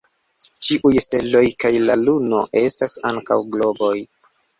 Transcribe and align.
Ĉiuj 0.67 0.93
steloj 1.05 1.43
kaj 1.63 1.71
la 1.89 1.97
luno 2.05 2.39
estas 2.63 2.97
ankaŭ 3.11 3.39
globoj. 3.57 3.93